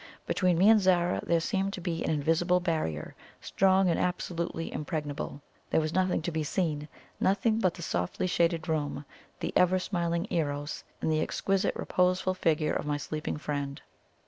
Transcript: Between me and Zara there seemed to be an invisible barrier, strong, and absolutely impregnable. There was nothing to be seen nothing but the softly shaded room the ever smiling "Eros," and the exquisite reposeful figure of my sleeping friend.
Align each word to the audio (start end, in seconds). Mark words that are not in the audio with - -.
Between 0.25 0.57
me 0.57 0.67
and 0.67 0.81
Zara 0.81 1.21
there 1.23 1.39
seemed 1.39 1.73
to 1.73 1.79
be 1.79 2.03
an 2.03 2.09
invisible 2.09 2.59
barrier, 2.59 3.13
strong, 3.39 3.87
and 3.87 3.99
absolutely 3.99 4.73
impregnable. 4.73 5.43
There 5.69 5.79
was 5.79 5.93
nothing 5.93 6.23
to 6.23 6.31
be 6.31 6.43
seen 6.43 6.87
nothing 7.19 7.59
but 7.59 7.75
the 7.75 7.83
softly 7.83 8.25
shaded 8.25 8.67
room 8.67 9.05
the 9.41 9.53
ever 9.55 9.77
smiling 9.77 10.25
"Eros," 10.31 10.83
and 11.03 11.11
the 11.11 11.21
exquisite 11.21 11.75
reposeful 11.75 12.33
figure 12.33 12.73
of 12.73 12.87
my 12.87 12.97
sleeping 12.97 13.37
friend. 13.37 13.79